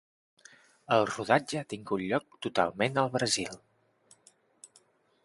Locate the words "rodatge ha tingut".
1.09-2.05